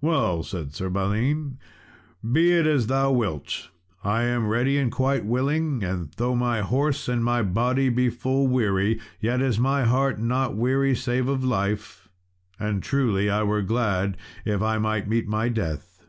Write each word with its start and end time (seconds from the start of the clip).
"Well," 0.00 0.42
said 0.42 0.74
Sir 0.74 0.88
Balin, 0.90 1.56
"be 2.32 2.50
it 2.50 2.66
as 2.66 2.88
thou 2.88 3.12
wilt. 3.12 3.68
I 4.02 4.24
am 4.24 4.48
ready 4.48 4.76
and 4.78 4.90
quite 4.90 5.24
willing, 5.24 5.84
and 5.84 6.10
though 6.16 6.34
my 6.34 6.60
horse 6.62 7.08
and 7.08 7.22
my 7.24 7.42
body 7.44 7.88
be 7.88 8.10
full 8.10 8.48
weary, 8.48 8.98
yet 9.20 9.40
is 9.40 9.60
my 9.60 9.84
heart 9.84 10.18
not 10.18 10.56
weary, 10.56 10.96
save 10.96 11.28
of 11.28 11.44
life. 11.44 12.08
And 12.58 12.82
truly 12.82 13.30
I 13.30 13.44
were 13.44 13.62
glad 13.62 14.16
if 14.44 14.60
I 14.60 14.78
might 14.78 15.06
meet 15.06 15.28
my 15.28 15.48
death." 15.48 16.02